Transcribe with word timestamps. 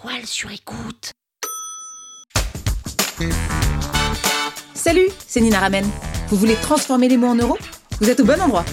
toile 0.00 0.26
sur 0.26 0.50
écoute. 0.52 1.12
Salut, 4.74 5.08
c'est 5.26 5.40
Nina 5.40 5.58
Ramen. 5.58 5.84
Vous 6.28 6.36
voulez 6.36 6.54
transformer 6.56 7.08
les 7.08 7.16
mots 7.16 7.28
en 7.28 7.34
euros? 7.34 7.58
Vous 8.00 8.08
êtes 8.08 8.20
au 8.20 8.24
bon 8.24 8.40
endroit. 8.40 8.64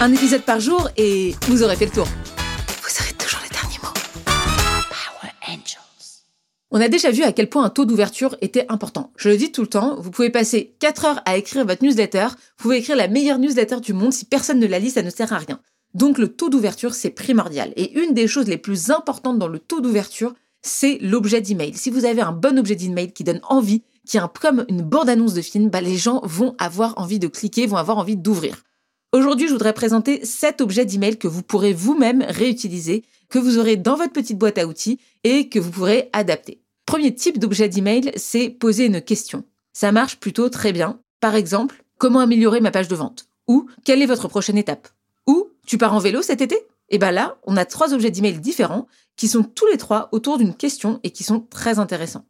Un 0.00 0.12
épisode 0.12 0.42
par 0.42 0.60
jour 0.60 0.90
et 0.96 1.34
vous 1.48 1.62
aurez 1.62 1.76
fait 1.76 1.86
le 1.86 1.92
tour. 1.92 2.06
Vous 2.06 3.02
aurez 3.02 3.12
toujours 3.14 3.40
les 3.42 3.48
derniers 3.50 3.78
mots. 3.82 3.94
Power 4.26 5.32
Angels. 5.48 6.22
On 6.70 6.80
a 6.80 6.88
déjà 6.88 7.10
vu 7.10 7.22
à 7.22 7.32
quel 7.32 7.48
point 7.48 7.64
un 7.64 7.70
taux 7.70 7.86
d'ouverture 7.86 8.36
était 8.42 8.66
important. 8.68 9.12
Je 9.16 9.30
le 9.30 9.38
dis 9.38 9.52
tout 9.52 9.62
le 9.62 9.68
temps, 9.68 9.98
vous 9.98 10.10
pouvez 10.10 10.30
passer 10.30 10.76
4 10.80 11.04
heures 11.06 11.22
à 11.24 11.36
écrire 11.36 11.64
votre 11.64 11.82
newsletter, 11.82 12.26
vous 12.28 12.62
pouvez 12.62 12.78
écrire 12.78 12.96
la 12.96 13.08
meilleure 13.08 13.38
newsletter 13.38 13.80
du 13.80 13.94
monde, 13.94 14.12
si 14.12 14.26
personne 14.26 14.58
ne 14.58 14.66
la 14.66 14.80
lit, 14.80 14.90
ça 14.90 15.02
ne 15.02 15.10
sert 15.10 15.32
à 15.32 15.38
rien. 15.38 15.60
Donc 15.94 16.18
le 16.18 16.28
taux 16.28 16.50
d'ouverture, 16.50 16.92
c'est 16.92 17.10
primordial. 17.10 17.72
Et 17.76 17.98
une 18.00 18.12
des 18.12 18.26
choses 18.26 18.48
les 18.48 18.58
plus 18.58 18.90
importantes 18.90 19.38
dans 19.38 19.48
le 19.48 19.60
taux 19.60 19.80
d'ouverture, 19.80 20.34
c'est 20.64 20.98
l'objet 21.00 21.40
d'email. 21.40 21.74
Si 21.74 21.90
vous 21.90 22.04
avez 22.04 22.22
un 22.22 22.32
bon 22.32 22.58
objet 22.58 22.74
d'email 22.74 23.12
qui 23.12 23.22
donne 23.22 23.40
envie, 23.44 23.82
qui 24.06 24.16
est 24.16 24.20
un, 24.20 24.28
comme 24.28 24.64
une 24.68 24.82
bande-annonce 24.82 25.34
de 25.34 25.42
film, 25.42 25.68
bah, 25.68 25.80
les 25.80 25.96
gens 25.96 26.20
vont 26.24 26.56
avoir 26.58 26.98
envie 26.98 27.18
de 27.18 27.28
cliquer, 27.28 27.66
vont 27.66 27.76
avoir 27.76 27.98
envie 27.98 28.16
d'ouvrir. 28.16 28.64
Aujourd'hui, 29.12 29.46
je 29.46 29.52
voudrais 29.52 29.74
présenter 29.74 30.24
7 30.24 30.60
objets 30.60 30.84
d'email 30.84 31.18
que 31.18 31.28
vous 31.28 31.42
pourrez 31.42 31.72
vous-même 31.72 32.24
réutiliser, 32.28 33.04
que 33.28 33.38
vous 33.38 33.58
aurez 33.58 33.76
dans 33.76 33.94
votre 33.94 34.12
petite 34.12 34.38
boîte 34.38 34.58
à 34.58 34.66
outils 34.66 34.98
et 35.22 35.48
que 35.48 35.60
vous 35.60 35.70
pourrez 35.70 36.08
adapter. 36.12 36.60
Premier 36.86 37.14
type 37.14 37.38
d'objet 37.38 37.68
d'email, 37.68 38.10
c'est 38.16 38.50
poser 38.50 38.86
une 38.86 39.00
question. 39.00 39.44
Ça 39.72 39.92
marche 39.92 40.18
plutôt 40.18 40.48
très 40.48 40.72
bien. 40.72 40.98
Par 41.20 41.34
exemple, 41.34 41.84
comment 41.98 42.20
améliorer 42.20 42.60
ma 42.60 42.70
page 42.70 42.88
de 42.88 42.96
vente? 42.96 43.26
Ou 43.46 43.68
quelle 43.84 44.02
est 44.02 44.06
votre 44.06 44.28
prochaine 44.28 44.58
étape? 44.58 44.88
Ou 45.26 45.48
tu 45.66 45.78
pars 45.78 45.94
en 45.94 45.98
vélo 45.98 46.22
cet 46.22 46.40
été? 46.40 46.56
Et 46.88 46.98
bien 46.98 47.10
là, 47.10 47.38
on 47.44 47.56
a 47.56 47.64
trois 47.64 47.94
objets 47.94 48.10
d'email 48.10 48.38
différents 48.40 48.86
qui 49.16 49.28
sont 49.28 49.42
tous 49.42 49.66
les 49.66 49.78
trois 49.78 50.08
autour 50.12 50.38
d'une 50.38 50.54
question 50.54 51.00
et 51.02 51.10
qui 51.10 51.24
sont 51.24 51.40
très 51.40 51.78
intéressants. 51.78 52.26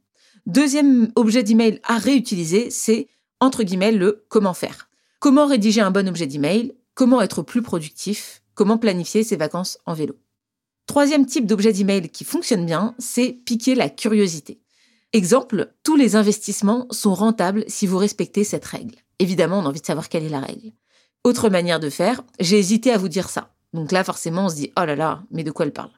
Deuxième 0.47 1.11
objet 1.17 1.43
d'email 1.43 1.81
à 1.85 1.99
réutiliser, 1.99 2.71
c'est 2.71 3.09
entre 3.41 3.63
guillemets 3.63 3.93
le 3.93 4.25
comment 4.29 4.55
faire. 4.55 4.89
Comment 5.19 5.47
rédiger 5.47 5.81
un 5.81 5.91
bon 5.91 6.09
objet 6.09 6.27
d'email? 6.27 6.75
Comment 6.95 7.23
être 7.23 7.43
plus 7.43 7.63
productif? 7.63 8.43
Comment 8.55 8.79
planifier 8.79 9.25
ses 9.25 9.37
vacances 9.37 9.79
en 9.87 9.95
vélo? 9.95 10.17
Troisième 10.87 11.25
type 11.25 11.47
d'objet 11.47 11.73
d'email 11.73 12.11
qui 12.11 12.25
fonctionne 12.25 12.67
bien, 12.67 12.95
c'est 12.99 13.33
piquer 13.33 13.75
la 13.75 13.89
curiosité. 13.89 14.61
Exemple, 15.15 15.73
tous 15.83 15.97
les 15.97 16.15
investissements 16.15 16.87
sont 16.91 17.15
rentables 17.15 17.65
si 17.69 17.87
vous 17.87 17.99
respectez 17.99 18.45
cette 18.45 18.65
règle. 18.65 18.97
Évidemment, 19.19 19.61
on 19.61 19.65
a 19.65 19.69
envie 19.69 19.81
de 19.81 19.87
savoir 19.87 20.09
quelle 20.09 20.25
est 20.25 20.29
la 20.29 20.41
règle. 20.41 20.73
Autre 21.25 21.49
manière 21.49 21.81
de 21.81 21.89
faire, 21.89 22.23
j'ai 22.39 22.59
hésité 22.59 22.93
à 22.93 22.99
vous 22.99 23.09
dire 23.09 23.31
ça. 23.31 23.54
Donc 23.75 23.93
là, 23.93 24.05
forcément, 24.05 24.47
on 24.47 24.49
se 24.49 24.55
dit, 24.55 24.73
oh 24.81 24.85
là 24.85 24.95
là, 24.95 25.23
mais 25.31 25.43
de 25.43 25.51
quoi 25.51 25.67
elle 25.67 25.73
parle? 25.73 25.91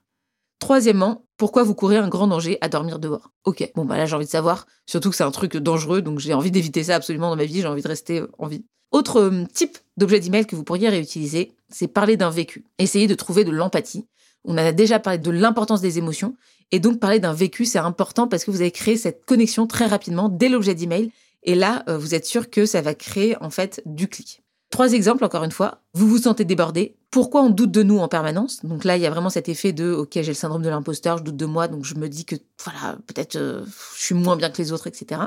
Troisièmement, 0.58 1.26
pourquoi 1.36 1.62
vous 1.62 1.74
courez 1.74 1.98
un 1.98 2.08
grand 2.08 2.26
danger 2.26 2.56
à 2.62 2.68
dormir 2.70 2.98
dehors? 2.98 3.30
Ok, 3.44 3.70
bon 3.76 3.84
bah 3.84 3.98
là 3.98 4.06
j'ai 4.06 4.16
envie 4.16 4.24
de 4.24 4.30
savoir, 4.30 4.66
surtout 4.86 5.10
que 5.10 5.16
c'est 5.16 5.22
un 5.22 5.30
truc 5.30 5.54
dangereux, 5.58 6.00
donc 6.00 6.18
j'ai 6.18 6.32
envie 6.32 6.50
d'éviter 6.50 6.84
ça 6.84 6.94
absolument 6.94 7.28
dans 7.28 7.36
ma 7.36 7.44
vie, 7.44 7.60
j'ai 7.60 7.68
envie 7.68 7.82
de 7.82 7.88
rester 7.88 8.22
en 8.38 8.46
vie. 8.46 8.64
Autre 8.90 9.20
euh, 9.20 9.44
type 9.52 9.76
d'objet 9.98 10.18
d'email 10.18 10.46
que 10.46 10.56
vous 10.56 10.64
pourriez 10.64 10.88
réutiliser, 10.88 11.52
c'est 11.68 11.88
parler 11.88 12.16
d'un 12.16 12.30
vécu. 12.30 12.64
Essayez 12.78 13.06
de 13.06 13.14
trouver 13.14 13.44
de 13.44 13.50
l'empathie. 13.50 14.06
On 14.44 14.56
a 14.56 14.72
déjà 14.72 14.98
parlé 14.98 15.18
de 15.18 15.30
l'importance 15.30 15.82
des 15.82 15.98
émotions, 15.98 16.34
et 16.72 16.80
donc 16.80 16.98
parler 16.98 17.20
d'un 17.20 17.34
vécu, 17.34 17.66
c'est 17.66 17.78
important 17.78 18.26
parce 18.26 18.46
que 18.46 18.50
vous 18.50 18.62
avez 18.62 18.70
créé 18.70 18.96
cette 18.96 19.26
connexion 19.26 19.66
très 19.66 19.84
rapidement 19.84 20.30
dès 20.30 20.48
l'objet 20.48 20.74
d'email, 20.74 21.10
et 21.42 21.54
là, 21.54 21.84
euh, 21.88 21.98
vous 21.98 22.14
êtes 22.14 22.24
sûr 22.24 22.48
que 22.48 22.64
ça 22.64 22.80
va 22.80 22.94
créer 22.94 23.36
en 23.42 23.50
fait 23.50 23.82
du 23.84 24.08
clic. 24.08 24.42
Trois 24.70 24.92
exemples, 24.92 25.24
encore 25.24 25.44
une 25.44 25.52
fois. 25.52 25.82
Vous 25.94 26.08
vous 26.08 26.18
sentez 26.18 26.44
débordé. 26.44 26.96
Pourquoi 27.16 27.40
on 27.40 27.48
doute 27.48 27.70
de 27.70 27.82
nous 27.82 27.96
en 27.96 28.08
permanence 28.08 28.62
Donc 28.62 28.84
là, 28.84 28.98
il 28.98 29.02
y 29.02 29.06
a 29.06 29.10
vraiment 29.10 29.30
cet 29.30 29.48
effet 29.48 29.72
de 29.72 29.90
OK, 29.90 30.10
j'ai 30.12 30.22
le 30.22 30.34
syndrome 30.34 30.60
de 30.60 30.68
l'imposteur, 30.68 31.16
je 31.16 31.22
doute 31.22 31.38
de 31.38 31.46
moi, 31.46 31.66
donc 31.66 31.82
je 31.82 31.94
me 31.94 32.10
dis 32.10 32.26
que 32.26 32.36
voilà, 32.62 32.98
peut-être 33.06 33.36
euh, 33.36 33.64
je 33.96 34.02
suis 34.02 34.14
moins 34.14 34.36
bien 34.36 34.50
que 34.50 34.58
les 34.58 34.70
autres, 34.70 34.86
etc. 34.86 35.22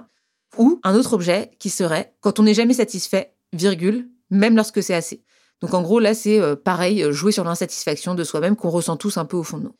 Ou 0.59 0.79
un 0.83 0.93
autre 0.93 1.13
objet 1.13 1.49
qui 1.57 1.71
serait 1.71 2.13
quand 2.21 2.37
on 2.39 2.43
n'est 2.43 2.53
jamais 2.53 2.75
satisfait, 2.75 3.33
virgule, 3.53 4.07
même 4.29 4.55
lorsque 4.55 4.83
c'est 4.83 4.93
assez. 4.93 5.23
Donc 5.61 5.73
en 5.73 5.81
gros, 5.81 5.99
là, 5.99 6.13
c'est 6.13 6.39
euh, 6.39 6.55
pareil, 6.55 7.01
euh, 7.01 7.11
jouer 7.11 7.31
sur 7.31 7.43
l'insatisfaction 7.43 8.13
de 8.13 8.23
soi-même 8.23 8.55
qu'on 8.55 8.69
ressent 8.69 8.95
tous 8.95 9.17
un 9.17 9.25
peu 9.25 9.37
au 9.37 9.43
fond 9.43 9.57
de 9.57 9.63
nous. 9.63 9.75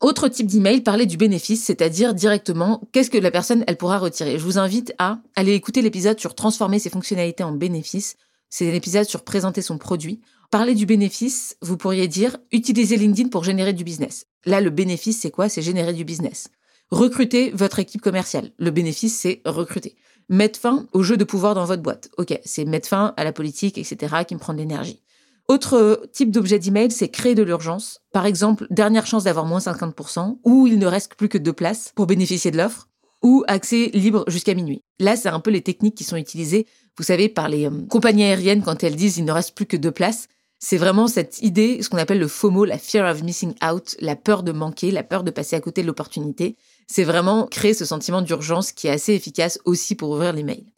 Autre 0.00 0.28
type 0.28 0.46
d'email, 0.46 0.82
parler 0.82 1.06
du 1.06 1.16
bénéfice, 1.16 1.64
c'est-à-dire 1.64 2.14
directement 2.14 2.88
qu'est-ce 2.92 3.10
que 3.10 3.18
la 3.18 3.32
personne 3.32 3.64
elle 3.66 3.78
pourra 3.78 3.98
retirer. 3.98 4.38
Je 4.38 4.44
vous 4.44 4.58
invite 4.58 4.94
à 4.98 5.18
aller 5.34 5.54
écouter 5.54 5.82
l'épisode 5.82 6.20
sur 6.20 6.36
transformer 6.36 6.78
ses 6.78 6.88
fonctionnalités 6.88 7.42
en 7.42 7.50
bénéfices 7.50 8.14
c'est 8.50 8.70
un 8.70 8.74
épisode 8.74 9.04
sur 9.04 9.24
présenter 9.24 9.62
son 9.62 9.78
produit. 9.78 10.20
Parler 10.50 10.74
du 10.74 10.86
bénéfice, 10.86 11.58
vous 11.60 11.76
pourriez 11.76 12.08
dire 12.08 12.38
utiliser 12.52 12.96
LinkedIn 12.96 13.28
pour 13.28 13.44
générer 13.44 13.74
du 13.74 13.84
business. 13.84 14.24
Là, 14.46 14.62
le 14.62 14.70
bénéfice, 14.70 15.20
c'est 15.20 15.30
quoi? 15.30 15.50
C'est 15.50 15.60
générer 15.60 15.92
du 15.92 16.04
business. 16.04 16.48
Recruter 16.90 17.50
votre 17.50 17.80
équipe 17.80 18.00
commerciale. 18.00 18.52
Le 18.58 18.70
bénéfice, 18.70 19.14
c'est 19.14 19.42
recruter. 19.44 19.94
Mettre 20.30 20.58
fin 20.58 20.86
au 20.94 21.02
jeu 21.02 21.18
de 21.18 21.24
pouvoir 21.24 21.54
dans 21.54 21.66
votre 21.66 21.82
boîte. 21.82 22.08
Ok, 22.16 22.40
c'est 22.46 22.64
mettre 22.64 22.88
fin 22.88 23.12
à 23.18 23.24
la 23.24 23.32
politique, 23.34 23.76
etc., 23.76 24.24
qui 24.26 24.34
me 24.34 24.40
prend 24.40 24.54
de 24.54 24.58
l'énergie. 24.58 25.02
Autre 25.48 26.08
type 26.14 26.30
d'objet 26.30 26.58
d'email, 26.58 26.90
c'est 26.90 27.10
créer 27.10 27.34
de 27.34 27.42
l'urgence. 27.42 28.00
Par 28.14 28.24
exemple, 28.24 28.66
dernière 28.70 29.06
chance 29.06 29.24
d'avoir 29.24 29.44
moins 29.44 29.58
50%, 29.58 30.38
ou 30.44 30.66
il 30.66 30.78
ne 30.78 30.86
reste 30.86 31.14
plus 31.14 31.28
que 31.28 31.36
deux 31.36 31.52
places 31.52 31.92
pour 31.94 32.06
bénéficier 32.06 32.50
de 32.50 32.56
l'offre, 32.56 32.88
ou 33.22 33.44
accès 33.48 33.90
libre 33.92 34.24
jusqu'à 34.28 34.54
minuit. 34.54 34.80
Là, 34.98 35.14
c'est 35.16 35.28
un 35.28 35.40
peu 35.40 35.50
les 35.50 35.62
techniques 35.62 35.94
qui 35.96 36.04
sont 36.04 36.16
utilisées 36.16 36.66
vous 36.98 37.04
savez, 37.04 37.28
par 37.28 37.48
les 37.48 37.66
euh, 37.66 37.86
compagnies 37.88 38.24
aériennes 38.24 38.62
quand 38.62 38.82
elles 38.82 38.96
disent 38.96 39.18
il 39.18 39.24
ne 39.24 39.32
reste 39.32 39.54
plus 39.54 39.66
que 39.66 39.76
deux 39.76 39.92
places. 39.92 40.28
C'est 40.60 40.76
vraiment 40.76 41.06
cette 41.06 41.40
idée, 41.40 41.82
ce 41.82 41.88
qu'on 41.88 41.98
appelle 41.98 42.18
le 42.18 42.26
FOMO, 42.26 42.64
la 42.64 42.78
fear 42.78 43.08
of 43.08 43.22
missing 43.22 43.54
out, 43.64 43.94
la 44.00 44.16
peur 44.16 44.42
de 44.42 44.50
manquer, 44.50 44.90
la 44.90 45.04
peur 45.04 45.22
de 45.22 45.30
passer 45.30 45.54
à 45.54 45.60
côté 45.60 45.82
de 45.82 45.86
l'opportunité. 45.86 46.56
C'est 46.88 47.04
vraiment 47.04 47.46
créer 47.46 47.74
ce 47.74 47.84
sentiment 47.84 48.22
d'urgence 48.22 48.72
qui 48.72 48.88
est 48.88 48.90
assez 48.90 49.14
efficace 49.14 49.60
aussi 49.64 49.94
pour 49.94 50.10
ouvrir 50.10 50.32
les 50.32 50.42
mails. 50.42 50.72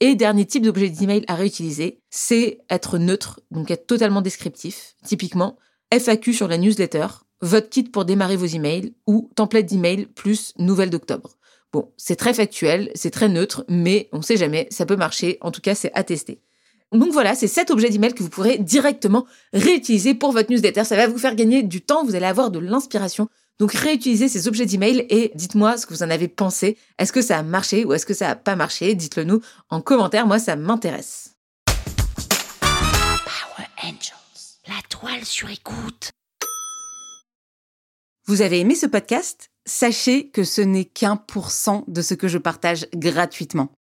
Et 0.00 0.14
dernier 0.14 0.44
type 0.44 0.62
d'objet 0.62 0.88
d'email 0.88 1.24
à 1.26 1.34
réutiliser, 1.34 2.00
c'est 2.10 2.58
être 2.70 2.98
neutre, 2.98 3.40
donc 3.50 3.70
être 3.70 3.86
totalement 3.86 4.22
descriptif. 4.22 4.94
Typiquement, 5.04 5.56
FAQ 5.92 6.32
sur 6.32 6.48
la 6.48 6.58
newsletter, 6.58 7.06
votre 7.40 7.68
kit 7.68 7.84
pour 7.84 8.04
démarrer 8.04 8.36
vos 8.36 8.46
emails 8.46 8.94
ou 9.06 9.30
template 9.34 9.66
d'email 9.66 10.06
plus 10.06 10.52
nouvelle 10.58 10.90
d'octobre. 10.90 11.36
Bon, 11.72 11.92
c'est 11.96 12.16
très 12.16 12.34
factuel, 12.34 12.90
c'est 12.94 13.10
très 13.10 13.28
neutre, 13.28 13.64
mais 13.68 14.08
on 14.12 14.22
sait 14.22 14.36
jamais, 14.36 14.68
ça 14.70 14.86
peut 14.86 14.96
marcher, 14.96 15.38
en 15.40 15.50
tout 15.50 15.60
cas 15.60 15.74
c'est 15.74 15.92
attesté. 15.94 16.40
Donc 16.94 17.12
voilà, 17.12 17.34
c'est 17.34 17.48
cet 17.48 17.70
objet 17.70 17.90
d'email 17.90 18.14
que 18.14 18.22
vous 18.22 18.28
pourrez 18.28 18.56
directement 18.58 19.26
réutiliser 19.52 20.14
pour 20.14 20.30
votre 20.30 20.50
newsletter. 20.50 20.84
Ça 20.84 20.96
va 20.96 21.08
vous 21.08 21.18
faire 21.18 21.34
gagner 21.34 21.64
du 21.64 21.80
temps, 21.80 22.04
vous 22.04 22.14
allez 22.14 22.24
avoir 22.24 22.52
de 22.52 22.60
l'inspiration. 22.60 23.28
Donc 23.58 23.72
réutilisez 23.72 24.28
ces 24.28 24.48
objets 24.48 24.64
d'email 24.64 25.04
et 25.10 25.32
dites-moi 25.34 25.76
ce 25.76 25.86
que 25.86 25.94
vous 25.94 26.04
en 26.04 26.10
avez 26.10 26.28
pensé. 26.28 26.76
Est-ce 26.98 27.12
que 27.12 27.20
ça 27.20 27.38
a 27.38 27.42
marché 27.42 27.84
ou 27.84 27.92
est-ce 27.92 28.06
que 28.06 28.14
ça 28.14 28.28
n'a 28.28 28.36
pas 28.36 28.56
marché? 28.56 28.94
Dites-le 28.94 29.24
nous 29.24 29.40
en 29.70 29.80
commentaire, 29.80 30.26
moi 30.26 30.38
ça 30.38 30.54
m'intéresse. 30.56 31.34
Power 32.60 33.68
Angels. 33.82 34.58
La 34.68 34.80
toile 34.88 35.24
sur 35.24 35.50
écoute. 35.50 36.10
Vous 38.26 38.40
avez 38.40 38.60
aimé 38.60 38.74
ce 38.74 38.86
podcast? 38.86 39.50
Sachez 39.66 40.28
que 40.28 40.44
ce 40.44 40.60
n'est 40.60 40.84
qu'un 40.84 41.16
pour 41.16 41.50
cent 41.50 41.84
de 41.88 42.02
ce 42.02 42.14
que 42.14 42.28
je 42.28 42.38
partage 42.38 42.86
gratuitement. 42.94 43.70